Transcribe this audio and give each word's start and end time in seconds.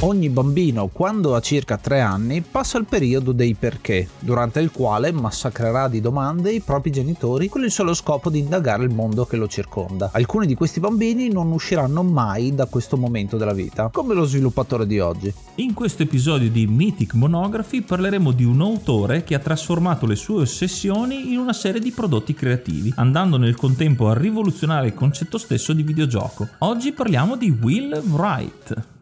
Ogni 0.00 0.28
bambino, 0.28 0.88
quando 0.88 1.34
ha 1.34 1.40
circa 1.40 1.78
3 1.78 2.00
anni, 2.00 2.42
passa 2.42 2.76
il 2.76 2.84
periodo 2.84 3.32
dei 3.32 3.54
perché, 3.54 4.06
durante 4.18 4.60
il 4.60 4.70
quale 4.70 5.10
massacrerà 5.10 5.88
di 5.88 6.02
domande 6.02 6.52
i 6.52 6.60
propri 6.60 6.90
genitori 6.90 7.48
con 7.48 7.64
il 7.64 7.70
solo 7.70 7.94
scopo 7.94 8.28
di 8.28 8.40
indagare 8.40 8.84
il 8.84 8.90
mondo 8.90 9.24
che 9.24 9.38
lo 9.38 9.48
circonda. 9.48 10.10
Alcuni 10.12 10.46
di 10.46 10.54
questi 10.54 10.80
bambini 10.80 11.30
non 11.30 11.50
usciranno 11.50 12.02
mai 12.02 12.54
da 12.54 12.66
questo 12.66 12.98
momento 12.98 13.38
della 13.38 13.54
vita, 13.54 13.88
come 13.90 14.12
lo 14.12 14.26
sviluppatore 14.26 14.86
di 14.86 15.00
oggi. 15.00 15.32
In 15.56 15.72
questo 15.72 16.02
episodio 16.02 16.50
di 16.50 16.66
Mythic 16.66 17.14
Monography 17.14 17.80
parleremo 17.80 18.32
di 18.32 18.44
un 18.44 18.60
autore 18.60 19.24
che 19.24 19.34
ha 19.34 19.38
trasformato 19.38 20.04
le 20.04 20.16
sue 20.16 20.42
ossessioni 20.42 21.32
in 21.32 21.38
una 21.38 21.54
serie 21.54 21.80
di 21.80 21.90
prodotti 21.90 22.34
creativi, 22.34 22.92
andando 22.96 23.38
nel 23.38 23.56
contempo 23.56 24.08
a 24.08 24.14
rivoluzionare 24.14 24.88
il 24.88 24.94
concetto 24.94 25.38
stesso 25.38 25.72
di 25.72 25.82
videogioco. 25.82 26.46
Oggi 26.58 26.92
parliamo 26.92 27.34
di 27.34 27.48
Will 27.48 27.98
Wright. 28.10 28.94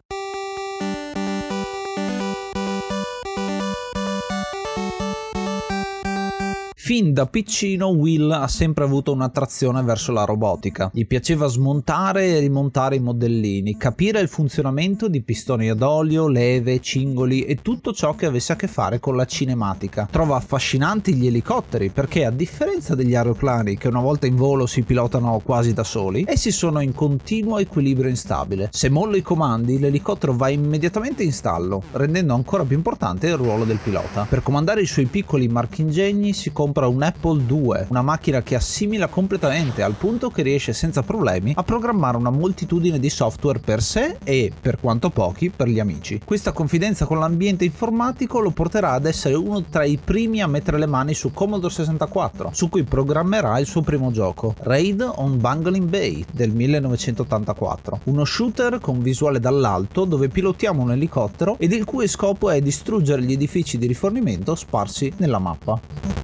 Fin 6.85 7.13
da 7.13 7.25
piccino 7.25 7.87
Will 7.87 8.29
ha 8.29 8.47
sempre 8.47 8.83
avuto 8.83 9.11
un'attrazione 9.11 9.81
verso 9.81 10.11
la 10.11 10.23
robotica. 10.23 10.91
Gli 10.93 11.07
piaceva 11.07 11.47
smontare 11.47 12.27
e 12.27 12.39
rimontare 12.39 12.97
i 12.97 12.99
modellini, 12.99 13.75
capire 13.75 14.19
il 14.19 14.27
funzionamento 14.27 15.07
di 15.07 15.23
pistoni 15.23 15.67
ad 15.67 15.81
olio, 15.81 16.27
leve, 16.27 16.79
cingoli 16.81 17.41
e 17.41 17.55
tutto 17.55 17.91
ciò 17.91 18.13
che 18.13 18.27
avesse 18.27 18.53
a 18.53 18.55
che 18.55 18.67
fare 18.67 18.99
con 18.99 19.15
la 19.15 19.25
cinematica. 19.25 20.07
Trova 20.11 20.35
affascinanti 20.35 21.15
gli 21.15 21.25
elicotteri 21.25 21.89
perché 21.89 22.23
a 22.23 22.29
differenza 22.29 22.93
degli 22.93 23.15
aeroplani 23.15 23.77
che 23.77 23.87
una 23.87 24.01
volta 24.01 24.27
in 24.27 24.35
volo 24.35 24.67
si 24.67 24.83
pilotano 24.83 25.41
quasi 25.43 25.73
da 25.73 25.83
soli, 25.83 26.25
essi 26.27 26.51
sono 26.51 26.81
in 26.81 26.93
continuo 26.93 27.57
equilibrio 27.57 28.11
instabile. 28.11 28.69
Se 28.71 28.89
mollo 28.89 29.15
i 29.15 29.23
comandi, 29.23 29.79
l'elicottero 29.79 30.35
va 30.35 30.49
immediatamente 30.49 31.23
in 31.23 31.33
stallo, 31.33 31.81
rendendo 31.93 32.35
ancora 32.35 32.63
più 32.63 32.77
importante 32.77 33.25
il 33.25 33.37
ruolo 33.37 33.65
del 33.65 33.79
pilota. 33.81 34.27
Per 34.29 34.43
comandare 34.43 34.83
i 34.83 34.85
suoi 34.85 35.05
piccoli 35.05 35.47
marchingegni 35.47 36.31
si 36.31 36.51
compra 36.51 36.73
compra 36.75 36.87
un 36.87 37.03
Apple 37.03 37.41
II, 37.47 37.85
una 37.87 38.01
macchina 38.01 38.41
che 38.41 38.55
assimila 38.55 39.07
completamente 39.07 39.81
al 39.81 39.93
punto 39.93 40.29
che 40.29 40.41
riesce 40.41 40.73
senza 40.73 41.03
problemi 41.03 41.53
a 41.55 41.63
programmare 41.63 42.17
una 42.17 42.29
moltitudine 42.29 42.99
di 42.99 43.09
software 43.09 43.59
per 43.59 43.81
sé 43.81 44.17
e, 44.25 44.51
per 44.59 44.79
quanto 44.81 45.09
pochi, 45.09 45.49
per 45.49 45.69
gli 45.69 45.79
amici. 45.79 46.19
Questa 46.25 46.51
confidenza 46.51 47.05
con 47.05 47.19
l'ambiente 47.19 47.63
informatico 47.63 48.41
lo 48.41 48.49
porterà 48.49 48.91
ad 48.91 49.05
essere 49.05 49.35
uno 49.35 49.63
tra 49.63 49.85
i 49.85 49.97
primi 50.03 50.41
a 50.41 50.47
mettere 50.47 50.77
le 50.77 50.85
mani 50.85 51.13
su 51.13 51.31
Commodore 51.31 51.73
64, 51.73 52.49
su 52.53 52.67
cui 52.67 52.83
programmerà 52.83 53.57
il 53.59 53.67
suo 53.67 53.81
primo 53.81 54.11
gioco, 54.11 54.53
Raid 54.59 55.09
on 55.15 55.39
Bungling 55.39 55.87
Bay 55.87 56.25
del 56.29 56.51
1984, 56.51 58.01
uno 58.05 58.25
shooter 58.25 58.79
con 58.81 59.01
visuale 59.01 59.39
dall'alto 59.39 60.03
dove 60.03 60.27
pilotiamo 60.27 60.81
un 60.81 60.91
elicottero 60.91 61.55
ed 61.57 61.71
il 61.71 61.85
cui 61.85 62.09
scopo 62.09 62.49
è 62.49 62.59
distruggere 62.59 63.21
gli 63.21 63.31
edifici 63.31 63.77
di 63.77 63.87
rifornimento 63.87 64.55
sparsi 64.55 65.13
nella 65.17 65.39
mappa. 65.39 66.14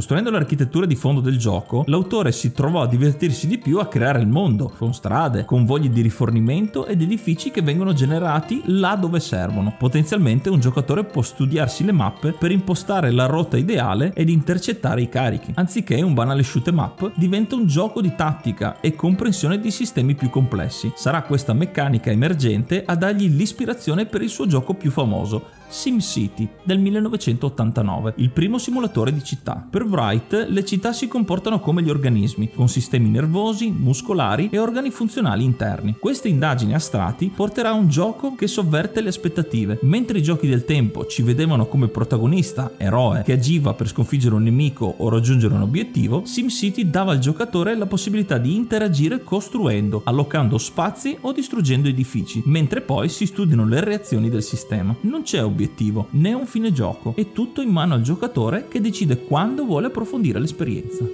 Costruendo 0.00 0.30
l'architettura 0.30 0.86
di 0.86 0.94
fondo 0.94 1.20
del 1.20 1.36
gioco, 1.36 1.84
l'autore 1.88 2.32
si 2.32 2.52
trovò 2.52 2.80
a 2.80 2.86
divertirsi 2.86 3.46
di 3.46 3.58
più 3.58 3.80
a 3.80 3.86
creare 3.86 4.18
il 4.18 4.28
mondo, 4.28 4.72
con 4.78 4.94
strade, 4.94 5.44
convogli 5.44 5.90
di 5.90 6.00
rifornimento 6.00 6.86
ed 6.86 7.02
edifici 7.02 7.50
che 7.50 7.60
vengono 7.60 7.92
generati 7.92 8.62
là 8.64 8.96
dove 8.96 9.20
servono. 9.20 9.74
Potenzialmente 9.78 10.48
un 10.48 10.58
giocatore 10.58 11.04
può 11.04 11.20
studiarsi 11.20 11.84
le 11.84 11.92
mappe 11.92 12.32
per 12.32 12.50
impostare 12.50 13.10
la 13.10 13.26
rotta 13.26 13.58
ideale 13.58 14.12
ed 14.14 14.30
intercettare 14.30 15.02
i 15.02 15.10
carichi. 15.10 15.52
Anziché 15.56 16.00
un 16.00 16.14
banale 16.14 16.44
shoot 16.44 16.68
em 16.68 16.78
up, 16.78 17.12
diventa 17.16 17.54
un 17.54 17.66
gioco 17.66 18.00
di 18.00 18.14
tattica 18.16 18.80
e 18.80 18.94
comprensione 18.94 19.60
di 19.60 19.70
sistemi 19.70 20.14
più 20.14 20.30
complessi. 20.30 20.90
Sarà 20.96 21.20
questa 21.24 21.52
meccanica 21.52 22.10
emergente 22.10 22.84
a 22.86 22.96
dargli 22.96 23.28
l'ispirazione 23.28 24.06
per 24.06 24.22
il 24.22 24.30
suo 24.30 24.46
gioco 24.46 24.72
più 24.72 24.90
famoso, 24.90 25.58
SimCity 25.70 26.48
del 26.64 26.80
1989, 26.80 28.14
il 28.16 28.30
primo 28.30 28.58
simulatore 28.58 29.12
di 29.12 29.22
città. 29.22 29.64
Per 29.70 29.84
Wright 29.84 30.46
le 30.48 30.64
città 30.64 30.92
si 30.92 31.06
comportano 31.06 31.60
come 31.60 31.82
gli 31.82 31.88
organismi, 31.88 32.50
con 32.52 32.68
sistemi 32.68 33.08
nervosi, 33.08 33.70
muscolari 33.70 34.48
e 34.50 34.58
organi 34.58 34.90
funzionali 34.90 35.44
interni. 35.44 35.96
Queste 35.98 36.28
indagini 36.28 36.74
a 36.74 36.78
strati 36.78 37.32
porterà 37.34 37.70
a 37.70 37.74
un 37.74 37.88
gioco 37.88 38.34
che 38.34 38.48
sovverte 38.48 39.00
le 39.00 39.08
aspettative. 39.10 39.78
Mentre 39.82 40.18
i 40.18 40.22
giochi 40.22 40.48
del 40.48 40.64
tempo 40.64 41.06
ci 41.06 41.22
vedevano 41.22 41.66
come 41.66 41.88
protagonista, 41.88 42.72
eroe, 42.76 43.22
che 43.22 43.32
agiva 43.32 43.72
per 43.74 43.88
sconfiggere 43.88 44.34
un 44.34 44.42
nemico 44.42 44.92
o 44.98 45.08
raggiungere 45.08 45.54
un 45.54 45.62
obiettivo, 45.62 46.22
SimCity 46.24 46.90
dava 46.90 47.12
al 47.12 47.18
giocatore 47.18 47.76
la 47.76 47.86
possibilità 47.86 48.38
di 48.38 48.56
interagire 48.56 49.22
costruendo, 49.22 50.02
allocando 50.04 50.58
spazi 50.58 51.16
o 51.20 51.32
distruggendo 51.32 51.88
edifici, 51.88 52.42
mentre 52.46 52.80
poi 52.80 53.08
si 53.08 53.26
studiano 53.26 53.64
le 53.64 53.80
reazioni 53.80 54.28
del 54.28 54.42
sistema. 54.42 54.94
Non 55.02 55.22
c'è 55.22 55.42
obiettivo 55.44 55.58
obiettivo 55.60 56.06
né 56.12 56.32
un 56.32 56.46
fine 56.46 56.72
gioco, 56.72 57.12
è 57.14 57.32
tutto 57.32 57.60
in 57.60 57.68
mano 57.68 57.94
al 57.94 58.02
giocatore 58.02 58.66
che 58.68 58.80
decide 58.80 59.18
quando 59.24 59.64
vuole 59.64 59.88
approfondire 59.88 60.40
l'esperienza. 60.40 61.04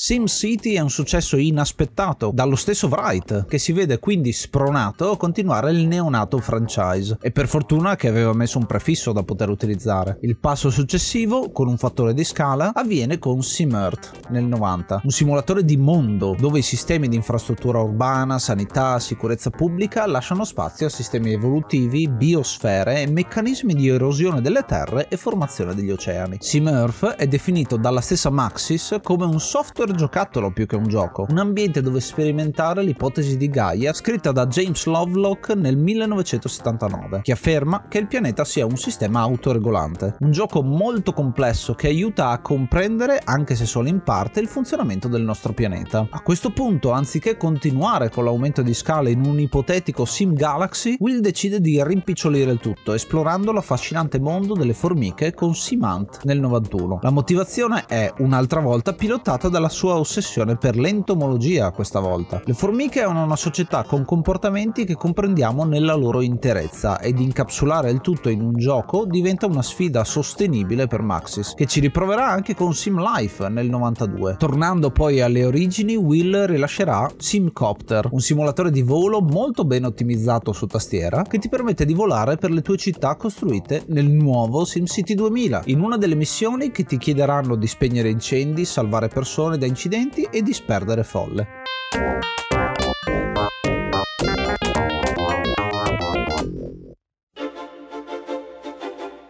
SimCity 0.00 0.74
è 0.74 0.78
un 0.78 0.90
successo 0.90 1.36
inaspettato 1.36 2.30
dallo 2.32 2.54
stesso 2.54 2.86
Wright, 2.86 3.46
che 3.46 3.58
si 3.58 3.72
vede 3.72 3.98
quindi 3.98 4.32
spronato 4.32 5.10
a 5.10 5.16
continuare 5.16 5.72
il 5.72 5.88
neonato 5.88 6.38
franchise, 6.38 7.18
e 7.20 7.32
per 7.32 7.48
fortuna 7.48 7.96
che 7.96 8.06
aveva 8.06 8.32
messo 8.32 8.58
un 8.58 8.66
prefisso 8.66 9.10
da 9.10 9.24
poter 9.24 9.48
utilizzare. 9.48 10.18
Il 10.20 10.38
passo 10.38 10.70
successivo, 10.70 11.50
con 11.50 11.66
un 11.66 11.76
fattore 11.78 12.14
di 12.14 12.22
scala, 12.22 12.70
avviene 12.74 13.18
con 13.18 13.42
SimEarth 13.42 14.28
nel 14.28 14.44
90, 14.44 15.00
un 15.02 15.10
simulatore 15.10 15.64
di 15.64 15.76
mondo 15.76 16.36
dove 16.38 16.60
i 16.60 16.62
sistemi 16.62 17.08
di 17.08 17.16
infrastruttura 17.16 17.80
urbana, 17.80 18.38
sanità, 18.38 19.00
sicurezza 19.00 19.50
pubblica 19.50 20.06
lasciano 20.06 20.44
spazio 20.44 20.86
a 20.86 20.90
sistemi 20.90 21.32
evolutivi, 21.32 22.08
biosfere 22.08 23.02
e 23.02 23.10
meccanismi 23.10 23.74
di 23.74 23.88
erosione 23.88 24.42
delle 24.42 24.64
terre 24.64 25.08
e 25.08 25.16
formazione 25.16 25.74
degli 25.74 25.90
oceani. 25.90 26.36
SimEarth 26.38 27.16
è 27.16 27.26
definito 27.26 27.76
dalla 27.76 28.00
stessa 28.00 28.30
Maxis 28.30 29.00
come 29.02 29.24
un 29.24 29.40
software 29.40 29.86
super 29.88 29.94
giocattolo 29.94 30.50
più 30.50 30.66
che 30.66 30.76
un 30.76 30.86
gioco, 30.86 31.26
un 31.30 31.38
ambiente 31.38 31.80
dove 31.80 32.00
sperimentare 32.00 32.82
l'ipotesi 32.82 33.36
di 33.36 33.48
Gaia 33.48 33.92
scritta 33.92 34.32
da 34.32 34.46
James 34.46 34.84
Lovelock 34.84 35.54
nel 35.54 35.76
1979, 35.76 37.20
che 37.22 37.32
afferma 37.32 37.86
che 37.88 37.98
il 37.98 38.06
pianeta 38.06 38.44
sia 38.44 38.66
un 38.66 38.76
sistema 38.76 39.20
autoregolante. 39.20 40.16
Un 40.20 40.30
gioco 40.30 40.62
molto 40.62 41.12
complesso 41.12 41.74
che 41.74 41.86
aiuta 41.86 42.28
a 42.30 42.40
comprendere, 42.40 43.20
anche 43.24 43.54
se 43.54 43.64
solo 43.64 43.88
in 43.88 44.02
parte, 44.02 44.40
il 44.40 44.48
funzionamento 44.48 45.08
del 45.08 45.22
nostro 45.22 45.52
pianeta. 45.52 46.06
A 46.10 46.20
questo 46.20 46.50
punto, 46.50 46.90
anziché 46.90 47.36
continuare 47.36 48.10
con 48.10 48.24
l'aumento 48.24 48.62
di 48.62 48.74
scala 48.74 49.08
in 49.08 49.24
un 49.24 49.40
ipotetico 49.40 50.04
Sim 50.04 50.34
Galaxy, 50.34 50.96
Will 50.98 51.20
decide 51.20 51.60
di 51.60 51.82
rimpicciolire 51.82 52.50
il 52.50 52.60
tutto, 52.60 52.92
esplorando 52.92 53.52
l'affascinante 53.52 54.20
mondo 54.20 54.54
delle 54.54 54.74
formiche 54.74 55.32
con 55.32 55.54
Simant 55.54 56.20
nel 56.24 56.40
91. 56.40 56.98
La 57.02 57.10
motivazione 57.10 57.84
è, 57.86 58.12
un'altra 58.18 58.60
volta, 58.60 58.92
pilotata 58.92 59.48
dalla 59.48 59.68
sua 59.78 59.96
ossessione 59.96 60.56
per 60.56 60.76
l'entomologia 60.76 61.70
questa 61.70 62.00
volta. 62.00 62.42
Le 62.44 62.52
formiche 62.52 63.00
hanno 63.00 63.22
una 63.22 63.36
società 63.36 63.84
con 63.84 64.04
comportamenti 64.04 64.84
che 64.84 64.96
comprendiamo 64.96 65.62
nella 65.62 65.94
loro 65.94 66.20
interezza 66.20 66.98
ed 66.98 67.20
incapsulare 67.20 67.88
il 67.92 68.00
tutto 68.00 68.28
in 68.28 68.40
un 68.40 68.56
gioco 68.56 69.06
diventa 69.06 69.46
una 69.46 69.62
sfida 69.62 70.02
sostenibile 70.02 70.88
per 70.88 71.02
Maxis, 71.02 71.54
che 71.54 71.66
ci 71.66 71.78
riproverà 71.78 72.26
anche 72.26 72.56
con 72.56 72.74
Sim 72.74 73.00
Life 73.00 73.48
nel 73.48 73.68
92. 73.68 74.34
Tornando 74.36 74.90
poi 74.90 75.20
alle 75.20 75.44
origini, 75.44 75.94
Will 75.94 76.46
rilascerà 76.46 77.08
Simcopter, 77.16 78.08
un 78.10 78.18
simulatore 78.18 78.72
di 78.72 78.82
volo 78.82 79.20
molto 79.20 79.64
ben 79.64 79.84
ottimizzato 79.84 80.50
su 80.50 80.66
tastiera 80.66 81.22
che 81.22 81.38
ti 81.38 81.48
permette 81.48 81.84
di 81.84 81.94
volare 81.94 82.36
per 82.36 82.50
le 82.50 82.62
tue 82.62 82.78
città 82.78 83.14
costruite 83.14 83.84
nel 83.86 84.10
nuovo 84.10 84.64
SimCity 84.64 85.14
2000, 85.14 85.62
in 85.66 85.80
una 85.80 85.96
delle 85.96 86.16
missioni 86.16 86.72
che 86.72 86.82
ti 86.82 86.98
chiederanno 86.98 87.54
di 87.54 87.68
spegnere 87.68 88.08
incendi, 88.08 88.64
salvare 88.64 89.06
persone 89.06 89.56
da 89.58 89.66
incidenti 89.66 90.26
e 90.30 90.42
disperdere 90.42 91.04
folle. 91.04 91.46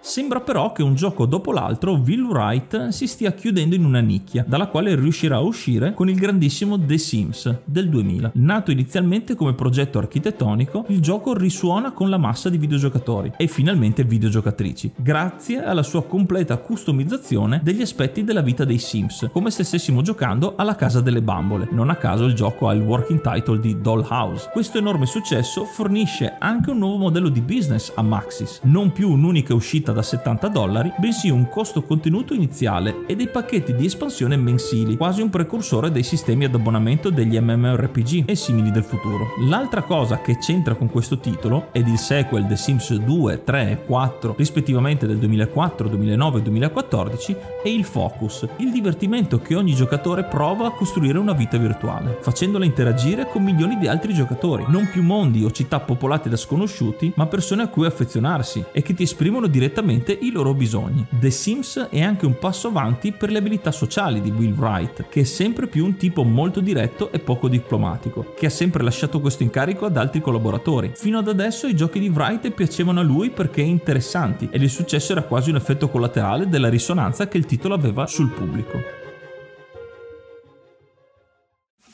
Sembra 0.08 0.40
però 0.40 0.72
che 0.72 0.82
un 0.82 0.94
gioco 0.94 1.26
dopo 1.26 1.52
l'altro 1.52 1.92
Will 1.92 2.24
Wright 2.24 2.88
si 2.88 3.06
stia 3.06 3.32
chiudendo 3.32 3.74
in 3.74 3.84
una 3.84 4.00
nicchia, 4.00 4.42
dalla 4.48 4.68
quale 4.68 4.94
riuscirà 4.94 5.36
a 5.36 5.40
uscire 5.40 5.92
con 5.92 6.08
il 6.08 6.16
grandissimo 6.16 6.82
The 6.82 6.96
Sims 6.96 7.58
del 7.66 7.90
2000. 7.90 8.30
Nato 8.36 8.70
inizialmente 8.70 9.34
come 9.34 9.52
progetto 9.52 9.98
architettonico, 9.98 10.86
il 10.88 11.02
gioco 11.02 11.34
risuona 11.34 11.92
con 11.92 12.08
la 12.08 12.16
massa 12.16 12.48
di 12.48 12.56
videogiocatori 12.56 13.32
e 13.36 13.48
finalmente 13.48 14.02
videogiocatrici, 14.02 14.92
grazie 14.96 15.62
alla 15.62 15.82
sua 15.82 16.02
completa 16.02 16.56
customizzazione 16.56 17.60
degli 17.62 17.82
aspetti 17.82 18.24
della 18.24 18.40
vita 18.40 18.64
dei 18.64 18.78
Sims, 18.78 19.28
come 19.30 19.50
se 19.50 19.62
stessimo 19.62 20.00
giocando 20.00 20.54
alla 20.56 20.74
casa 20.74 21.02
delle 21.02 21.20
bambole. 21.20 21.68
Non 21.70 21.90
a 21.90 21.96
caso 21.96 22.24
il 22.24 22.32
gioco 22.32 22.66
ha 22.68 22.72
il 22.72 22.80
working 22.80 23.20
title 23.20 23.60
di 23.60 23.78
Dollhouse. 23.78 24.48
Questo 24.54 24.78
enorme 24.78 25.04
successo 25.04 25.66
fornisce 25.66 26.34
anche 26.38 26.70
un 26.70 26.78
nuovo 26.78 26.96
modello 26.96 27.28
di 27.28 27.42
business 27.42 27.92
a 27.94 28.00
Maxis, 28.00 28.60
non 28.62 28.90
più 28.90 29.10
un'unica 29.10 29.52
uscita 29.52 29.96
da 29.98 30.02
70 30.08 30.48
dollari, 30.48 30.92
bensì 30.96 31.28
un 31.28 31.48
costo 31.48 31.82
contenuto 31.82 32.32
iniziale 32.32 33.04
e 33.06 33.14
dei 33.14 33.28
pacchetti 33.28 33.74
di 33.74 33.84
espansione 33.84 34.36
mensili, 34.36 34.96
quasi 34.96 35.20
un 35.20 35.28
precursore 35.28 35.90
dei 35.90 36.02
sistemi 36.02 36.46
ad 36.46 36.54
abbonamento 36.54 37.10
degli 37.10 37.38
MMORPG 37.38 38.24
e 38.26 38.34
simili 38.34 38.70
del 38.70 38.84
futuro. 38.84 39.34
L'altra 39.40 39.82
cosa 39.82 40.20
che 40.20 40.38
c'entra 40.38 40.74
con 40.74 40.88
questo 40.88 41.18
titolo 41.18 41.68
ed 41.72 41.86
il 41.88 41.98
sequel 41.98 42.46
The 42.46 42.56
Sims 42.56 42.94
2, 42.94 43.44
3 43.44 43.70
e 43.70 43.84
4, 43.84 44.34
rispettivamente 44.38 45.06
del 45.06 45.18
2004, 45.18 45.88
2009 45.88 46.38
e 46.38 46.42
2014, 46.42 47.36
è 47.62 47.68
il 47.68 47.84
focus, 47.84 48.46
il 48.56 48.70
divertimento 48.72 49.40
che 49.40 49.54
ogni 49.54 49.74
giocatore 49.74 50.24
prova 50.24 50.68
a 50.68 50.72
costruire 50.72 51.18
una 51.18 51.32
vita 51.34 51.58
virtuale, 51.58 52.18
facendola 52.20 52.64
interagire 52.64 53.28
con 53.28 53.42
milioni 53.42 53.76
di 53.76 53.88
altri 53.88 54.14
giocatori, 54.14 54.64
non 54.68 54.88
più 54.90 55.02
mondi 55.02 55.44
o 55.44 55.50
città 55.50 55.80
popolate 55.80 56.30
da 56.30 56.36
sconosciuti, 56.36 57.12
ma 57.16 57.26
persone 57.26 57.62
a 57.62 57.68
cui 57.68 57.84
affezionarsi 57.84 58.64
e 58.72 58.80
che 58.82 58.94
ti 58.94 59.02
esprimono 59.02 59.46
direttamente 59.46 59.87
i 59.92 60.30
loro 60.30 60.54
bisogni. 60.54 61.06
The 61.10 61.30
Sims 61.30 61.88
è 61.90 62.02
anche 62.02 62.26
un 62.26 62.38
passo 62.38 62.68
avanti 62.68 63.12
per 63.12 63.30
le 63.30 63.38
abilità 63.38 63.70
sociali 63.70 64.20
di 64.20 64.30
Will 64.30 64.54
Wright, 64.54 65.08
che 65.08 65.20
è 65.20 65.24
sempre 65.24 65.66
più 65.66 65.84
un 65.84 65.96
tipo 65.96 66.22
molto 66.22 66.60
diretto 66.60 67.10
e 67.12 67.18
poco 67.18 67.48
diplomatico, 67.48 68.34
che 68.36 68.46
ha 68.46 68.50
sempre 68.50 68.82
lasciato 68.82 69.20
questo 69.20 69.42
incarico 69.42 69.86
ad 69.86 69.96
altri 69.96 70.20
collaboratori. 70.20 70.92
Fino 70.94 71.18
ad 71.18 71.28
adesso 71.28 71.66
i 71.66 71.76
giochi 71.76 71.98
di 71.98 72.08
Wright 72.08 72.50
piacevano 72.50 73.00
a 73.00 73.04
lui 73.04 73.30
perché 73.30 73.62
interessanti 73.62 74.48
ed 74.50 74.62
il 74.62 74.70
successo 74.70 75.12
era 75.12 75.22
quasi 75.22 75.50
un 75.50 75.56
effetto 75.56 75.88
collaterale 75.88 76.48
della 76.48 76.68
risonanza 76.68 77.28
che 77.28 77.38
il 77.38 77.46
titolo 77.46 77.74
aveva 77.74 78.06
sul 78.06 78.30
pubblico. 78.30 79.07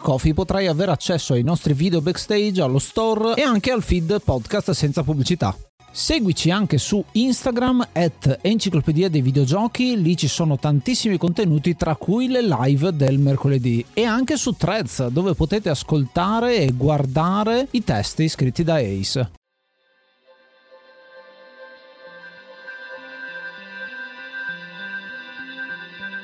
Coffee 0.00 0.34
potrai 0.34 0.66
avere 0.66 0.90
accesso 0.90 1.32
ai 1.34 1.42
nostri 1.42 1.72
video 1.72 2.00
backstage, 2.00 2.60
allo 2.60 2.78
store 2.78 3.34
e 3.34 3.42
anche 3.42 3.70
al 3.70 3.82
feed 3.82 4.20
podcast 4.22 4.72
senza 4.72 5.02
pubblicità. 5.02 5.56
Seguici 5.96 6.50
anche 6.50 6.76
su 6.76 7.04
Instagram 7.12 7.86
at 7.92 8.38
Enciclopedia 8.42 9.08
dei 9.08 9.22
Videogiochi, 9.22 10.00
lì 10.00 10.16
ci 10.16 10.26
sono 10.26 10.58
tantissimi 10.58 11.18
contenuti 11.18 11.76
tra 11.76 11.94
cui 11.94 12.26
le 12.26 12.42
live 12.42 12.96
del 12.96 13.18
mercoledì 13.20 13.84
e 13.94 14.02
anche 14.02 14.36
su 14.36 14.56
Threads 14.56 15.06
dove 15.06 15.34
potete 15.34 15.68
ascoltare 15.68 16.56
e 16.56 16.72
guardare 16.72 17.68
i 17.70 17.84
testi 17.84 18.28
scritti 18.28 18.64
da 18.64 18.74
Ace. 18.74 19.43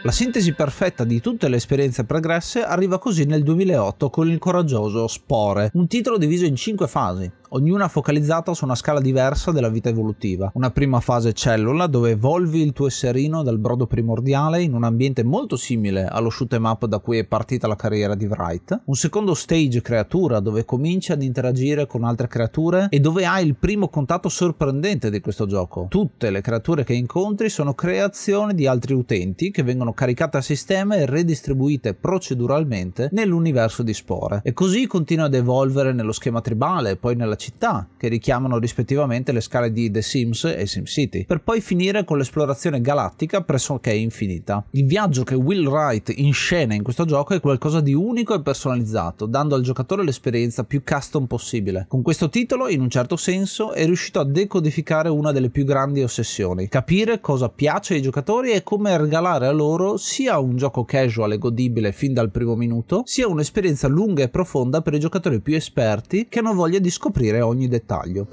La 0.03 0.13
sintesi 0.13 0.55
perfetta 0.55 1.05
di 1.05 1.21
tutte 1.21 1.47
le 1.51 1.57
esperienze 1.57 2.05
pregresse 2.05 2.63
arriva 2.63 2.99
così 2.99 3.27
nel 3.27 3.43
2008 3.43 4.09
con 4.09 4.31
il 4.31 4.39
coraggioso 4.39 5.07
Spore, 5.07 5.71
un 5.75 5.87
titolo 5.89 6.17
diviso 6.17 6.47
in 6.47 6.57
5 6.57 6.89
fasi, 6.89 7.31
ognuna 7.53 7.89
focalizzata 7.89 8.55
su 8.55 8.65
una 8.65 8.75
scala 8.75 9.01
diversa 9.01 9.51
della 9.51 9.69
vita 9.69 9.89
evolutiva. 9.89 10.51
Una 10.55 10.71
prima 10.71 11.01
fase 11.01 11.33
cellula 11.33 11.87
dove 11.87 12.11
evolvi 12.11 12.61
il 12.61 12.73
tuo 12.73 12.87
esserino 12.87 13.43
dal 13.43 13.59
brodo 13.59 13.87
primordiale 13.87 14.63
in 14.63 14.75
un 14.75 14.85
ambiente 14.85 15.25
molto 15.25 15.57
simile 15.57 16.05
allo 16.05 16.31
shoot 16.31 16.53
'em 16.53 16.65
up 16.65 16.87
da 16.87 16.99
cui 16.99 17.19
è 17.19 17.25
partita 17.25 17.67
la 17.67 17.77
carriera 17.77 18.15
di 18.15 18.27
Wright. 18.27 18.83
Un 18.85 18.95
secondo 18.95 19.35
stage 19.35 19.83
creatura 19.83 20.41
dove 20.41 20.65
cominci 20.65 21.13
ad 21.13 21.23
interagire 21.23 21.87
con 21.87 22.05
altre 22.05 22.29
creature 22.29 22.87
e 22.91 23.01
dove 23.01 23.27
hai 23.27 23.47
il 23.47 23.57
primo 23.57 23.89
contatto 23.89 24.29
sorprendente 24.29 25.11
di 25.11 25.21
questo 25.21 25.47
gioco. 25.47 25.87
Tutte 25.89 26.31
le 26.31 26.43
creature 26.43 26.85
che 26.85 26.95
incontri 26.95 27.49
sono 27.49 27.75
creazioni 27.75 28.55
di 28.55 28.67
altri 28.67 28.95
utenti 28.95 29.51
che 29.51 29.63
vengono 29.63 29.93
caricate 29.93 30.37
a 30.37 30.43
sistema 30.43 30.95
e 30.95 31.07
redistribuite 31.07 31.95
proceduralmente 31.95 33.09
nell'universo 33.13 33.83
di 33.83 33.95
Spore. 33.95 34.41
E 34.45 34.53
così 34.53 34.87
continua 34.87 35.25
ad 35.25 35.35
evolvere 35.35 35.93
nello 35.93 36.13
schema 36.13 36.41
tribale, 36.41 36.97
poi 36.97 37.17
nella 37.17 37.39
città, 37.41 37.89
che 37.97 38.09
richiamano 38.09 38.59
rispettivamente 38.59 39.33
le 39.33 39.41
scale 39.41 39.73
di 39.73 39.91
The 39.91 40.03
Sims 40.03 40.45
e 40.45 40.67
SimCity, 40.67 41.25
per 41.25 41.41
poi 41.41 41.61
finire 41.63 42.05
con 42.05 42.19
l'esplorazione 42.19 42.83
galattica 42.83 43.41
pressoché 43.41 43.95
infinita. 43.95 44.65
Il 44.73 44.85
viaggio 44.85 45.25
che 45.25 45.35
Will 45.35 45.67
Wright 45.67 46.13
inscena 46.17 46.75
in 46.75 46.83
questo 46.83 47.07
gioco 47.07 47.35
è 47.35 47.41
qualcosa 47.41 47.81
di 47.81 47.95
unico 47.95 48.35
e 48.35 48.43
personalizzato, 48.43 49.25
dando 49.25 49.55
al 49.55 49.63
giocatore 49.63 50.05
l'esperienza 50.05 50.65
più 50.65 50.83
custom 50.85 51.25
possibile. 51.27 51.87
Con 51.89 52.03
questo 52.03 52.29
titolo, 52.29 52.69
in 52.69 52.83
un 52.83 52.91
certo 52.91 53.17
senso, 53.17 53.73
è 53.73 53.87
riuscito 53.87 54.21
a 54.21 54.25
decodificare 54.25 55.09
una 55.09 55.33
delle 55.33 55.49
più 55.49 55.65
grandi 55.65 56.03
ossessioni, 56.03 56.69
capire 56.69 57.21
cosa 57.21 57.49
piace 57.49 57.95
ai 57.95 58.03
giocatori 58.03 58.53
e 58.53 58.63
come 58.63 58.97
regalare 58.97 59.47
a 59.47 59.53
loro 59.53 59.97
sia 59.97 60.39
un 60.39 60.57
gioco 60.57 60.85
casual 60.85 61.33
e 61.33 61.39
godibile 61.39 61.93
fin 61.93 62.13
dal 62.13 62.31
primo 62.31 62.55
minuto, 62.55 63.03
sia 63.07 63.27
un'esperienza 63.27 63.89
lunga 63.89 64.23
e 64.23 64.29
profonda 64.29 64.83
per 64.83 64.93
i 64.93 65.01
giocatori 65.01 65.41
più 65.41 65.55
esperti 65.55 66.27
che 66.29 66.41
hanno 66.41 66.53
voglia 66.53 66.79
di 66.79 66.91
scoprire 66.91 67.30
scoprire 67.31 67.41
ogni 67.41 67.69
dettaglio. 67.69 68.27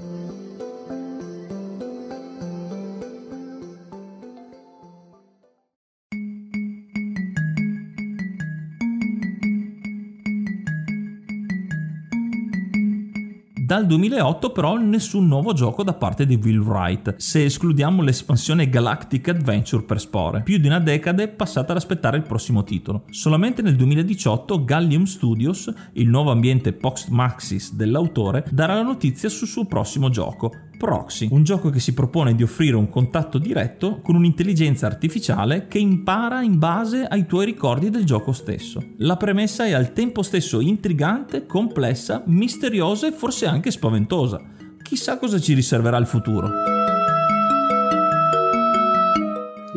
Dal 13.68 13.84
2008 13.84 14.50
però 14.50 14.78
nessun 14.78 15.26
nuovo 15.26 15.52
gioco 15.52 15.82
da 15.82 15.92
parte 15.92 16.24
di 16.24 16.40
Will 16.42 16.62
Wright, 16.62 17.16
se 17.18 17.44
escludiamo 17.44 18.00
l'espansione 18.00 18.70
Galactic 18.70 19.28
Adventure 19.28 19.82
per 19.82 20.00
Spore. 20.00 20.40
Più 20.40 20.56
di 20.56 20.68
una 20.68 20.80
decade 20.80 21.28
passata 21.28 21.72
ad 21.72 21.76
aspettare 21.76 22.16
il 22.16 22.22
prossimo 22.22 22.64
titolo. 22.64 23.04
Solamente 23.10 23.60
nel 23.60 23.76
2018 23.76 24.64
Gallium 24.64 25.04
Studios, 25.04 25.70
il 25.92 26.08
nuovo 26.08 26.30
ambiente 26.30 26.72
post 26.72 27.08
Maxis 27.08 27.74
dell'autore, 27.74 28.46
darà 28.50 28.72
la 28.72 28.80
notizia 28.80 29.28
sul 29.28 29.46
suo 29.46 29.66
prossimo 29.66 30.08
gioco, 30.08 30.50
Proxy, 30.78 31.28
un 31.32 31.42
gioco 31.42 31.68
che 31.68 31.80
si 31.80 31.92
propone 31.92 32.34
di 32.34 32.42
offrire 32.42 32.76
un 32.76 32.88
contatto 32.88 33.36
diretto 33.36 34.00
con 34.00 34.14
un'intelligenza 34.14 34.86
artificiale 34.86 35.66
che 35.66 35.78
impara 35.78 36.40
in 36.40 36.58
base 36.58 37.04
ai 37.04 37.26
tuoi 37.26 37.44
ricordi 37.44 37.90
del 37.90 38.04
gioco 38.04 38.32
stesso. 38.32 38.80
La 38.98 39.16
premessa 39.16 39.66
è 39.66 39.72
al 39.72 39.92
tempo 39.92 40.22
stesso 40.22 40.60
intrigante, 40.60 41.44
complessa, 41.44 42.22
misteriosa 42.26 43.08
e 43.08 43.12
forse 43.12 43.46
anche 43.46 43.70
spaventosa. 43.70 44.40
Chissà 44.80 45.18
cosa 45.18 45.38
ci 45.38 45.52
riserverà 45.52 45.98
il 45.98 46.06
futuro. 46.06 46.87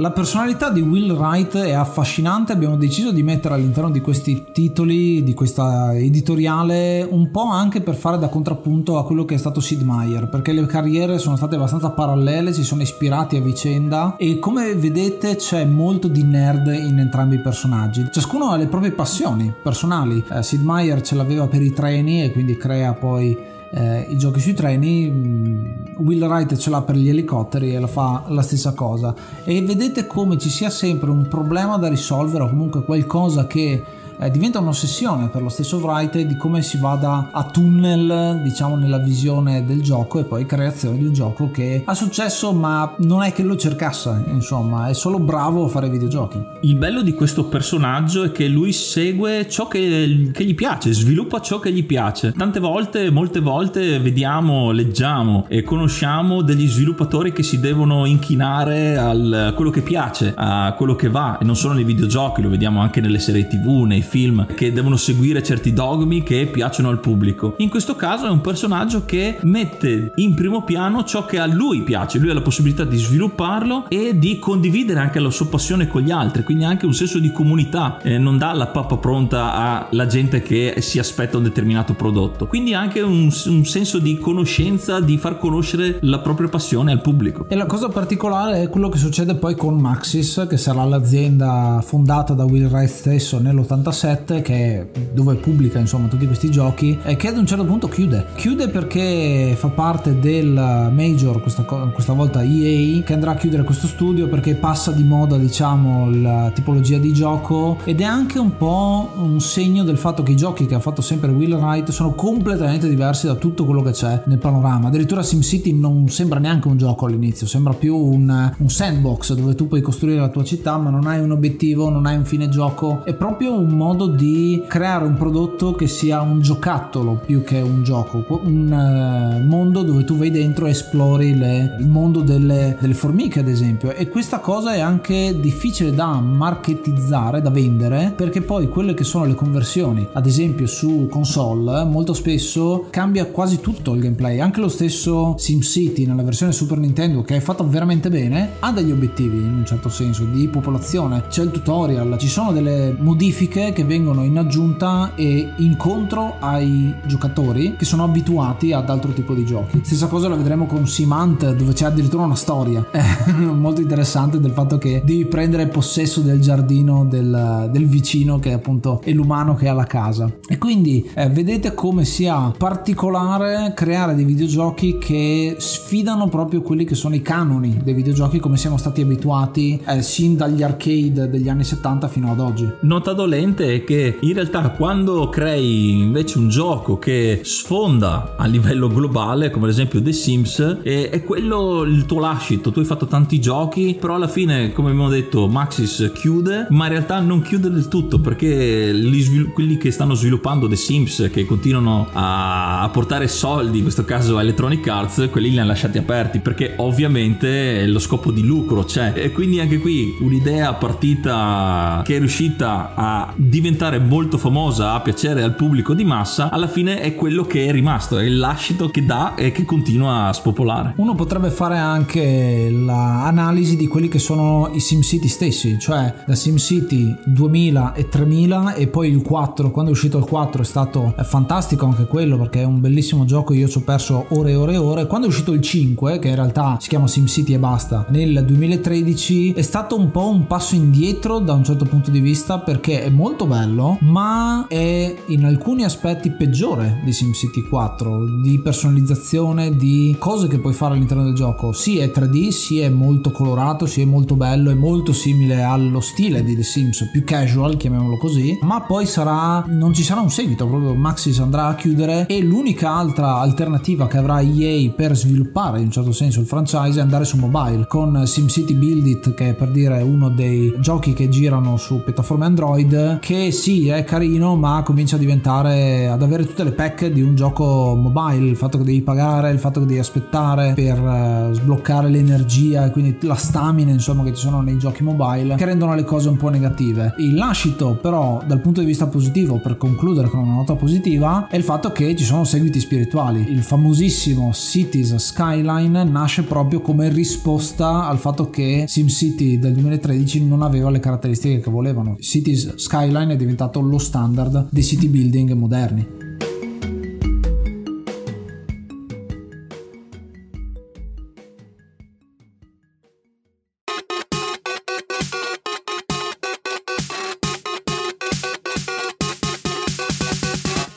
La 0.01 0.10
personalità 0.10 0.72
di 0.72 0.81
Will 0.81 1.12
Wright 1.12 1.55
è 1.55 1.74
affascinante, 1.74 2.53
abbiamo 2.53 2.75
deciso 2.75 3.12
di 3.12 3.22
mettere 3.22 3.53
all'interno 3.53 3.91
di 3.91 4.01
questi 4.01 4.46
titoli, 4.51 5.22
di 5.22 5.36
questa 5.36 5.96
editoriale, 5.96 7.08
un 7.08 7.29
po' 7.29 7.46
anche 7.51 7.81
per 7.81 7.93
fare 7.93 8.17
da 8.17 8.27
contrappunto 8.27 8.98
a 8.98 9.05
quello 9.05 9.25
che 9.25 9.36
è 9.36 9.38
stato 9.38 9.60
Sid 9.60 9.84
Meier, 9.84 10.27
perché 10.27 10.53
le 10.53 10.65
carriere 10.65 11.20
sono 11.20 11.36
state 11.36 11.53
abbastanza 11.53 11.91
parallele, 11.91 12.51
si 12.51 12.63
sono 12.63 12.81
ispirati 12.81 13.36
a 13.36 13.41
vicenda 13.41 14.15
e 14.17 14.39
come 14.39 14.74
vedete 14.74 15.36
c'è 15.36 15.65
molto 15.65 16.08
di 16.08 16.24
nerd 16.24 16.65
in 16.65 16.98
entrambi 16.98 17.36
i 17.36 17.41
personaggi. 17.41 18.08
Ciascuno 18.12 18.50
ha 18.50 18.58
le 18.58 18.65
proprie 18.65 18.93
passioni 18.93 19.53
personali. 19.62 20.24
Eh, 20.31 20.41
Sid 20.41 20.63
Meier 20.63 21.01
ce 21.01 21.13
l'aveva 21.13 21.46
per 21.46 21.62
i 21.62 21.74
treni 21.74 22.24
e 22.24 22.31
quindi 22.31 22.58
crea 22.58 22.96
poi 22.96 23.38
eh, 23.73 24.05
i 24.09 24.17
giochi 24.17 24.39
sui 24.39 24.53
treni, 24.53 25.09
mm, 25.09 25.65
Will 25.97 26.23
Wright 26.23 26.55
ce 26.57 26.69
l'ha 26.69 26.81
per 26.81 26.95
gli 26.95 27.09
elicotteri 27.09 27.73
e 27.73 27.79
la 27.79 27.87
fa 27.87 28.25
la 28.27 28.41
stessa 28.41 28.73
cosa. 28.73 29.15
E 29.43 29.61
vedete 29.61 30.07
come 30.07 30.37
ci 30.37 30.49
sia 30.49 30.69
sempre 30.69 31.09
un 31.09 31.27
problema 31.27 31.77
da 31.77 31.87
risolvere 31.87 32.43
o 32.43 32.49
comunque 32.49 32.83
qualcosa 32.83 33.47
che 33.47 33.83
eh, 34.21 34.29
diventa 34.29 34.59
un'ossessione 34.59 35.29
per 35.29 35.41
lo 35.41 35.49
stesso 35.49 35.77
Wright 35.77 36.15
di 36.19 36.37
come 36.37 36.61
si 36.61 36.77
vada 36.77 37.29
a 37.31 37.43
tunnel 37.45 38.39
diciamo 38.43 38.75
nella 38.75 38.99
visione 38.99 39.65
del 39.65 39.81
gioco 39.81 40.19
e 40.19 40.25
poi 40.25 40.45
creazione 40.45 40.97
di 40.97 41.05
un 41.05 41.13
gioco 41.13 41.49
che 41.49 41.81
ha 41.83 41.93
successo 41.95 42.53
ma 42.53 42.93
non 42.99 43.23
è 43.23 43.33
che 43.33 43.41
lo 43.41 43.55
cercasse 43.55 44.23
insomma. 44.27 44.87
È 44.87 44.93
solo 44.93 45.17
bravo 45.19 45.65
a 45.65 45.67
fare 45.67 45.89
videogiochi. 45.89 46.39
Il 46.61 46.75
bello 46.75 47.01
di 47.01 47.13
questo 47.13 47.45
personaggio 47.45 48.23
è 48.23 48.31
che 48.31 48.47
lui 48.47 48.71
segue 48.73 49.47
ciò 49.49 49.67
che, 49.67 50.29
che 50.31 50.45
gli 50.45 50.53
piace 50.53 50.93
sviluppa 50.93 51.41
ciò 51.41 51.59
che 51.59 51.71
gli 51.71 51.85
piace. 51.85 52.31
Tante 52.31 52.59
volte 52.59 53.09
molte 53.09 53.39
volte 53.39 53.99
vediamo 53.99 54.71
leggiamo 54.71 55.45
e 55.47 55.63
conosciamo 55.63 56.43
degli 56.43 56.67
sviluppatori 56.67 57.31
che 57.31 57.41
si 57.41 57.59
devono 57.59 58.05
inchinare 58.05 58.97
a 58.97 59.53
quello 59.53 59.71
che 59.71 59.81
piace 59.81 60.33
a 60.35 60.73
quello 60.77 60.95
che 60.95 61.09
va. 61.09 61.39
E 61.39 61.45
non 61.45 61.55
solo 61.55 61.73
nei 61.73 61.83
videogiochi 61.83 62.41
lo 62.41 62.49
vediamo 62.49 62.81
anche 62.81 63.01
nelle 63.01 63.19
serie 63.19 63.47
tv 63.47 63.83
nei 63.85 64.01
film 64.11 64.45
che 64.53 64.73
devono 64.73 64.97
seguire 64.97 65.41
certi 65.41 65.71
dogmi 65.71 66.21
che 66.21 66.47
piacciono 66.47 66.89
al 66.89 66.99
pubblico. 66.99 67.55
In 67.59 67.69
questo 67.69 67.95
caso 67.95 68.27
è 68.27 68.29
un 68.29 68.41
personaggio 68.41 69.05
che 69.05 69.37
mette 69.43 70.11
in 70.15 70.33
primo 70.33 70.63
piano 70.63 71.05
ciò 71.05 71.25
che 71.25 71.39
a 71.39 71.45
lui 71.45 71.81
piace, 71.83 72.19
lui 72.19 72.29
ha 72.29 72.33
la 72.33 72.41
possibilità 72.41 72.83
di 72.83 72.97
svilupparlo 72.97 73.85
e 73.87 74.19
di 74.19 74.37
condividere 74.37 74.99
anche 74.99 75.19
la 75.19 75.29
sua 75.29 75.47
passione 75.47 75.87
con 75.87 76.01
gli 76.01 76.11
altri, 76.11 76.43
quindi 76.43 76.65
anche 76.65 76.85
un 76.85 76.93
senso 76.93 77.19
di 77.19 77.31
comunità, 77.31 78.01
eh, 78.01 78.17
non 78.17 78.37
dà 78.37 78.51
la 78.51 78.67
pappa 78.67 78.97
pronta 78.97 79.87
alla 79.89 80.07
gente 80.07 80.41
che 80.41 80.75
si 80.79 80.99
aspetta 80.99 81.37
un 81.37 81.43
determinato 81.43 81.93
prodotto, 81.93 82.47
quindi 82.47 82.73
anche 82.73 82.99
un, 82.99 83.31
un 83.45 83.65
senso 83.65 83.97
di 83.97 84.17
conoscenza, 84.17 84.99
di 84.99 85.17
far 85.17 85.37
conoscere 85.37 85.99
la 86.01 86.19
propria 86.19 86.49
passione 86.49 86.91
al 86.91 86.99
pubblico. 86.99 87.45
E 87.47 87.55
la 87.55 87.65
cosa 87.65 87.87
particolare 87.87 88.61
è 88.61 88.67
quello 88.67 88.89
che 88.89 88.97
succede 88.97 89.35
poi 89.35 89.55
con 89.55 89.77
Maxis, 89.77 90.47
che 90.49 90.57
sarà 90.57 90.83
l'azienda 90.83 91.81
fondata 91.81 92.33
da 92.33 92.43
Will 92.43 92.65
Wright 92.65 92.89
stesso 92.89 93.39
nell'86 93.39 94.00
7 94.01 94.41
che 94.41 94.89
dove 95.13 95.36
pubblica 95.36 95.77
insomma 95.77 96.08
tutti 96.08 96.25
questi 96.25 96.50
giochi 96.50 96.98
e 97.03 97.15
che 97.15 97.27
ad 97.27 97.38
un 97.38 97.46
certo 97.46 97.65
punto 97.65 97.88
chiude. 97.88 98.25
Chiude 98.36 98.67
perché 98.70 99.53
fa 99.55 99.67
parte 99.67 100.20
del 100.20 100.89
major 100.91 101.39
questa, 101.39 101.62
questa 101.62 102.13
volta 102.13 102.41
EA 102.41 103.03
che 103.03 103.13
andrà 103.13 103.31
a 103.31 103.36
chiudere 103.36 103.63
questo 103.63 103.86
studio 103.86 104.27
perché 104.27 104.55
passa 104.55 104.91
di 104.91 105.03
moda 105.03 105.38
diciamo 105.38 106.10
la 106.10 106.51
tipologia 106.51 106.98
di 106.98 107.13
gioco 107.13 107.77
ed 107.84 108.01
è 108.01 108.03
anche 108.03 108.39
un 108.39 108.58
po' 108.58 109.12
un 109.17 109.39
segno 109.39 109.84
del 109.84 109.98
fatto 109.98 110.24
che 110.24 110.31
i 110.31 110.36
giochi 110.36 110.65
che 110.65 110.74
ha 110.74 110.79
fatto 110.79 111.03
sempre 111.03 111.29
Will 111.29 111.53
Wright 111.53 111.91
sono 111.91 112.15
completamente 112.15 112.89
diversi 112.89 113.27
da 113.27 113.36
tutto 113.36 113.65
quello 113.65 113.84
che 113.84 113.91
c'è 113.91 114.24
nel 114.25 114.39
panorama. 114.39 114.88
Addirittura 114.88 115.22
SimCity 115.22 115.74
non 115.74 116.10
sembra 116.10 116.39
neanche 116.39 116.67
un 116.67 116.77
gioco 116.77 117.05
all'inizio 117.05 117.46
sembra 117.46 117.74
più 117.74 117.96
un, 117.96 118.51
un 118.58 118.70
sandbox 118.70 119.34
dove 119.34 119.53
tu 119.53 119.67
puoi 119.67 119.81
costruire 119.81 120.20
la 120.20 120.29
tua 120.29 120.43
città 120.43 120.77
ma 120.77 120.89
non 120.89 121.05
hai 121.05 121.20
un 121.20 121.29
obiettivo 121.29 121.91
non 121.91 122.08
hai 122.08 122.15
un 122.15 122.25
fine 122.25 122.50
gioco. 122.50 123.03
È 123.05 123.13
proprio 123.13 123.53
un 123.53 123.70
modo 123.70 123.89
modo 123.91 124.07
di 124.07 124.63
creare 124.67 125.03
un 125.03 125.15
prodotto 125.15 125.74
che 125.74 125.88
sia 125.88 126.21
un 126.21 126.39
giocattolo 126.39 127.19
più 127.25 127.43
che 127.43 127.60
un 127.60 127.83
gioco, 127.83 128.39
un 128.43 128.71
uh, 128.71 129.45
mondo 129.45 129.83
dove 129.83 130.05
tu 130.05 130.15
vai 130.15 130.31
dentro 130.31 130.65
e 130.65 130.69
esplori 130.69 131.38
le, 131.38 131.75
il 131.77 131.88
mondo 131.88 132.21
delle, 132.21 132.77
delle, 132.79 132.93
formiche 132.93 133.41
ad 133.41 133.50
esempio. 133.50 133.91
E 133.93 134.07
questa 134.07 134.39
cosa 134.39 134.74
è 134.74 134.79
anche 134.79 135.38
difficile 135.38 135.93
da 135.93 136.21
marketizzare, 136.21 137.41
da 137.41 137.50
vendere 137.50 138.13
perché 138.15 138.41
poi 138.41 138.69
quelle 138.69 138.93
che 138.93 139.03
sono 139.03 139.25
le 139.25 139.36
conversioni 139.36 140.07
ad 140.13 140.25
esempio 140.25 140.67
su 140.67 141.07
console 141.10 141.83
molto 141.83 142.13
spesso 142.13 142.88
cambia 142.89 143.25
quasi 143.25 143.60
tutto 143.60 143.93
il 143.93 144.00
gameplay, 144.00 144.39
anche 144.39 144.62
lo 144.62 144.69
stesso 144.69 145.36
SimCity 145.38 146.05
nella 146.05 146.24
versione 146.24 146.53
Super 146.53 146.77
Nintendo 146.77 147.24
che 147.24 147.36
è 147.36 147.39
fatto 147.41 147.67
veramente 147.67 148.10
bene 148.10 148.51
ha 148.60 148.71
degli 148.71 148.91
obiettivi 148.91 149.38
in 149.38 149.53
un 149.57 149.65
certo 149.65 149.89
senso 149.89 150.24
di 150.24 150.48
popolazione, 150.48 151.24
c'è 151.27 151.43
il 151.43 151.51
tutorial, 151.51 152.17
ci 152.17 152.29
sono 152.29 152.53
delle 152.53 152.95
modifiche 152.98 153.70
che 153.73 153.83
vengono 153.83 154.23
in 154.23 154.37
aggiunta 154.37 155.13
e 155.15 155.53
incontro 155.57 156.35
ai 156.39 156.93
giocatori 157.05 157.75
che 157.77 157.85
sono 157.85 158.03
abituati 158.03 158.73
ad 158.73 158.89
altro 158.89 159.11
tipo 159.11 159.33
di 159.33 159.45
giochi. 159.45 159.81
Stessa 159.83 160.07
cosa 160.07 160.27
la 160.27 160.35
vedremo 160.35 160.65
con 160.65 160.87
Simant 160.87 161.53
dove 161.53 161.73
c'è 161.73 161.85
addirittura 161.85 162.23
una 162.23 162.35
storia 162.35 162.85
molto 163.35 163.81
interessante 163.81 164.39
del 164.39 164.51
fatto 164.51 164.77
che 164.77 165.01
devi 165.03 165.25
prendere 165.25 165.67
possesso 165.67 166.21
del 166.21 166.39
giardino 166.39 167.05
del, 167.05 167.69
del 167.71 167.87
vicino 167.87 168.39
che 168.39 168.53
appunto 168.53 169.01
è 169.03 169.11
l'umano 169.11 169.55
che 169.55 169.67
ha 169.67 169.73
la 169.73 169.85
casa. 169.85 170.31
E 170.47 170.57
quindi 170.57 171.09
eh, 171.13 171.29
vedete 171.29 171.73
come 171.73 172.05
sia 172.05 172.51
particolare 172.57 173.73
creare 173.75 174.15
dei 174.15 174.25
videogiochi 174.25 174.97
che 174.97 175.55
sfidano 175.57 176.27
proprio 176.27 176.61
quelli 176.61 176.85
che 176.85 176.95
sono 176.95 177.15
i 177.15 177.21
canoni 177.21 177.79
dei 177.83 177.93
videogiochi 177.93 178.39
come 178.39 178.57
siamo 178.57 178.77
stati 178.77 179.01
abituati 179.01 179.81
eh, 179.85 180.01
sin 180.01 180.35
dagli 180.35 180.63
arcade 180.63 181.29
degli 181.29 181.49
anni 181.49 181.63
70 181.63 182.07
fino 182.07 182.31
ad 182.31 182.39
oggi. 182.39 182.69
Nota 182.81 183.13
dolente 183.13 183.60
è 183.61 183.83
che 183.83 184.17
in 184.19 184.33
realtà 184.33 184.69
quando 184.69 185.29
crei 185.29 185.99
invece 185.99 186.37
un 186.37 186.49
gioco 186.49 186.97
che 186.97 187.41
sfonda 187.43 188.35
a 188.37 188.45
livello 188.45 188.87
globale, 188.87 189.49
come 189.49 189.65
ad 189.65 189.71
esempio 189.71 190.01
The 190.01 190.11
Sims, 190.11 190.79
è, 190.83 191.09
è 191.09 191.23
quello 191.23 191.83
il 191.83 192.05
tuo 192.05 192.19
lascito. 192.19 192.71
Tu 192.71 192.79
hai 192.79 192.85
fatto 192.85 193.05
tanti 193.05 193.39
giochi, 193.39 193.97
però 193.99 194.15
alla 194.15 194.27
fine, 194.27 194.71
come 194.73 194.89
abbiamo 194.89 195.09
detto, 195.09 195.47
Maxis 195.47 196.11
chiude, 196.13 196.67
ma 196.69 196.85
in 196.85 196.91
realtà 196.91 197.19
non 197.19 197.41
chiude 197.41 197.69
del 197.69 197.87
tutto 197.87 198.19
perché 198.19 198.91
svil- 198.91 199.51
quelli 199.51 199.77
che 199.77 199.91
stanno 199.91 200.13
sviluppando 200.13 200.67
The 200.67 200.75
Sims, 200.75 201.29
che 201.31 201.45
continuano 201.45 202.07
a, 202.11 202.81
a 202.81 202.89
portare 202.89 203.27
soldi, 203.27 203.77
in 203.77 203.83
questo 203.83 204.05
caso 204.05 204.39
Electronic 204.39 204.87
Arts, 204.87 205.29
quelli 205.31 205.51
li 205.51 205.59
hanno 205.59 205.69
lasciati 205.69 205.97
aperti 205.97 206.39
perché 206.39 206.73
ovviamente 206.77 207.85
lo 207.87 207.99
scopo 207.99 208.31
di 208.31 208.43
lucro 208.43 208.83
c'è. 208.83 209.13
E 209.15 209.31
quindi 209.31 209.59
anche 209.59 209.79
qui 209.79 210.15
un'idea 210.19 210.73
partita 210.73 212.01
che 212.03 212.15
è 212.15 212.19
riuscita 212.19 212.93
a 212.95 213.33
diventare 213.51 214.00
molto 214.00 214.38
famosa, 214.38 214.93
a 214.93 215.01
piacere 215.01 215.43
al 215.43 215.55
pubblico 215.55 215.93
di 215.93 216.05
massa, 216.05 216.50
alla 216.50 216.70
fine 216.70 217.01
è 217.01 217.15
quello 217.15 217.43
che 217.43 217.65
è 217.65 217.72
rimasto, 217.74 218.17
è 218.17 218.24
il 218.24 218.38
lascito 218.38 218.88
che 218.88 219.03
dà 219.03 219.36
e 219.36 219.51
che 219.51 219.65
continua 219.65 220.27
a 220.27 220.34
spopolare. 220.34 220.93
Uno 220.96 221.15
potrebbe 221.15 221.50
fare 221.50 221.77
anche 221.77 222.70
l'analisi 222.72 223.75
di 223.75 223.88
quelli 223.88 224.08
che 224.08 224.20
sono 224.20 224.70
i 224.74 224.79
SimCity 224.79 225.27
stessi, 225.27 225.77
cioè 225.77 226.13
da 226.25 226.34
SimCity 226.34 227.13
2000 227.25 227.93
e 227.93 228.08
3000 228.08 228.75
e 228.75 228.88
poi 228.88 229.10
il 229.10 229.22
4, 229.22 229.70
quando 229.70 229.91
è 229.91 229.93
uscito 229.93 230.17
il 230.17 230.24
4 230.24 230.62
è 230.62 230.65
stato 230.65 231.13
fantastico 231.22 231.86
anche 231.86 232.05
quello 232.05 232.38
perché 232.38 232.62
è 232.62 232.65
un 232.65 232.79
bellissimo 232.79 233.25
gioco, 233.25 233.51
io 233.51 233.67
ci 233.67 233.79
ho 233.79 233.81
perso 233.81 234.27
ore 234.29 234.51
e 234.51 234.55
ore 234.55 234.74
e 234.75 234.77
ore. 234.77 235.08
Quando 235.08 235.27
è 235.27 235.29
uscito 235.29 235.51
il 235.51 235.62
5, 235.62 236.20
che 236.20 236.29
in 236.29 236.36
realtà 236.36 236.77
si 236.79 236.88
chiama 236.88 237.05
SimCity 237.05 237.53
e 237.53 237.60
basta, 237.60 238.05
nel 238.12 238.46
2013 238.46 239.51
è 239.51 239.62
stato 239.62 240.00
un 240.00 240.10
po' 240.10 240.29
un 240.29 240.48
passo 240.48 240.75
indietro 240.75 241.39
da 241.39 241.51
un 241.51 241.65
certo 241.65 241.84
punto 241.84 242.12
di 242.12 242.22
vista 242.22 242.60
perché 242.60 243.03
è 243.03 243.10
molto 243.10 243.39
bello, 243.45 243.98
ma 244.01 244.65
è 244.67 245.15
in 245.27 245.45
alcuni 245.45 245.83
aspetti 245.83 246.31
peggiore 246.31 247.01
di 247.03 247.12
SimCity 247.12 247.67
4, 247.67 248.41
di 248.41 248.60
personalizzazione, 248.60 249.75
di 249.75 250.15
cose 250.19 250.48
che 250.48 250.60
puoi 250.60 250.74
fare 250.74 250.93
all'interno 250.93 251.24
del 251.24 251.33
gioco. 251.33 251.71
Sì, 251.71 251.98
è 251.98 252.12
3D, 252.13 252.50
sì, 252.50 252.79
è 252.79 252.89
molto 252.89 253.31
colorato, 253.31 253.86
sì, 253.86 254.01
è 254.01 254.05
molto 254.05 254.36
bello, 254.36 254.71
è 254.71 254.75
molto 254.75 255.13
simile 255.13 255.62
allo 255.63 256.00
stile 256.00 256.43
di 256.43 256.55
The 256.55 256.63
Sims, 256.63 257.10
più 257.12 257.24
casual, 257.24 257.77
chiamiamolo 257.77 258.17
così, 258.17 258.57
ma 258.62 258.81
poi 258.81 259.05
sarà 259.05 259.63
non 259.67 259.93
ci 259.93 260.03
sarà 260.03 260.21
un 260.21 260.29
seguito, 260.29 260.67
proprio 260.67 260.93
Maxis 260.93 261.39
andrà 261.39 261.67
a 261.67 261.75
chiudere 261.75 262.25
e 262.27 262.41
l'unica 262.41 262.91
altra 262.91 263.38
alternativa 263.38 264.07
che 264.07 264.17
avrà 264.17 264.41
EA 264.41 264.89
per 264.91 265.15
sviluppare 265.15 265.79
in 265.79 265.86
un 265.86 265.91
certo 265.91 266.12
senso 266.12 266.39
il 266.39 266.45
franchise 266.45 267.00
è 267.00 267.01
andare 267.01 267.25
su 267.25 267.38
mobile 267.38 267.86
con 267.88 268.25
SimCity 268.25 268.75
Build 268.75 269.05
It 269.05 269.33
che 269.33 269.50
è 269.50 269.53
per 269.53 269.69
dire 269.69 270.01
uno 270.01 270.29
dei 270.29 270.74
giochi 270.79 271.13
che 271.13 271.29
girano 271.29 271.77
su 271.77 272.03
piattaforme 272.03 272.45
Android 272.45 273.19
che 273.31 273.51
sì, 273.51 273.88
è 273.88 274.03
carino, 274.03 274.57
ma 274.57 274.83
comincia 274.83 275.15
a 275.15 275.19
diventare 275.19 276.09
ad 276.09 276.21
avere 276.21 276.45
tutte 276.45 276.65
le 276.65 276.73
pack 276.73 277.05
di 277.05 277.21
un 277.21 277.33
gioco 277.33 277.95
mobile, 277.95 278.50
il 278.50 278.57
fatto 278.57 278.77
che 278.77 278.83
devi 278.83 279.01
pagare, 279.01 279.51
il 279.51 279.57
fatto 279.57 279.79
che 279.79 279.85
devi 279.85 280.00
aspettare 280.00 280.73
per 280.73 281.00
uh, 281.00 281.53
sbloccare 281.53 282.09
l'energia 282.09 282.88
e 282.88 282.91
quindi 282.91 283.15
la 283.21 283.35
stamina, 283.35 283.89
insomma, 283.89 284.23
che 284.23 284.33
ci 284.33 284.41
sono 284.41 284.59
nei 284.59 284.77
giochi 284.77 285.03
mobile, 285.03 285.55
che 285.55 285.63
rendono 285.63 285.95
le 285.95 286.03
cose 286.03 286.27
un 286.27 286.35
po' 286.35 286.50
negative. 286.50 287.13
Il 287.19 287.35
lascito, 287.35 287.97
però, 288.01 288.43
dal 288.45 288.59
punto 288.59 288.81
di 288.81 288.85
vista 288.85 289.07
positivo, 289.07 289.61
per 289.61 289.77
concludere 289.77 290.27
con 290.27 290.41
una 290.41 290.55
nota 290.55 290.75
positiva, 290.75 291.47
è 291.47 291.55
il 291.55 291.63
fatto 291.63 291.93
che 291.93 292.13
ci 292.17 292.25
sono 292.25 292.43
seguiti 292.43 292.81
spirituali. 292.81 293.50
Il 293.50 293.63
famosissimo 293.63 294.51
Cities 294.51 295.15
Skyline 295.15 296.03
nasce 296.03 296.43
proprio 296.43 296.81
come 296.81 297.07
risposta 297.07 298.09
al 298.09 298.17
fatto 298.17 298.50
che 298.50 298.83
SimCity 298.89 299.57
del 299.57 299.71
2013 299.71 300.45
non 300.45 300.63
aveva 300.63 300.89
le 300.89 301.00
caratteristiche 301.00 301.61
che 301.61 301.71
volevano. 301.71 302.17
Cities 302.19 302.75
Skyline 302.75 303.19
è 303.29 303.35
diventato 303.35 303.79
lo 303.79 303.99
standard 303.99 304.67
dei 304.71 304.83
city 304.83 305.07
building 305.07 305.51
moderni. 305.51 306.20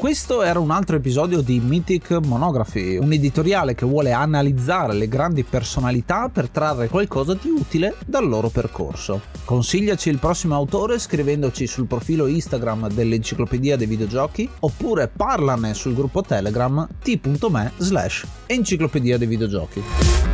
Questo 0.05 0.43
era 0.43 0.59
un 0.59 0.71
altro 0.71 0.97
episodio 0.97 1.41
di 1.41 1.61
Mythic 1.61 2.11
Monography, 2.27 2.99
un 2.99 3.11
editoriale 3.15 3.75
che 3.75 3.87
vuole 3.87 4.13
analizzare 4.13 4.93
le 4.93 5.09
grandi 5.09 5.45
personalità 5.45 6.29
per 6.29 6.51
trarre 6.51 6.89
qualcosa 6.89 7.33
di 7.33 7.49
utile 7.49 7.95
dal 8.05 8.29
loro 8.29 8.51
percorso. 8.51 9.23
Consigliaci 9.47 10.11
il 10.11 10.19
prossimo 10.19 10.57
autore 10.57 10.99
scrivendoci 10.99 11.67
sul 11.67 11.87
profilo 11.87 12.27
Instagram 12.27 12.91
dell'Enciclopedia 12.91 13.79
dei 13.79 13.87
Videogiochi 13.87 14.47
oppure 14.61 15.09
parlane 15.09 15.73
sul 15.73 15.95
gruppo 15.95 16.21
Telegram 16.21 16.87
t.me 17.03 17.73
slash 17.79 18.27
Enciclopedia 18.45 19.17
dei 19.17 19.27
Videogiochi. 19.27 20.34